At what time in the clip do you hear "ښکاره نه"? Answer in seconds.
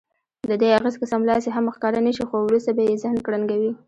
1.75-2.11